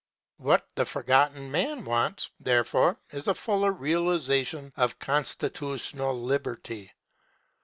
[0.37, 6.91] What the Forgotten Man wants, therefore, is a fuller realization of constitutional liberty.